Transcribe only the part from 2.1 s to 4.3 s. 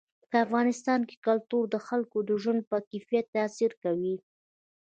د ژوند په کیفیت تاثیر کوي.